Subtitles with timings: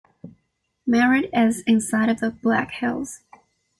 [0.87, 3.19] Merritt is inside of the Black Hills.